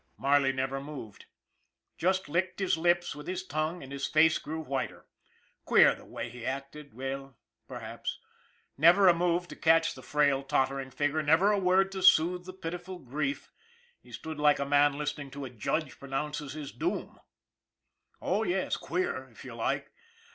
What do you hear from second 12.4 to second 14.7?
the piti ful grief. He stood like a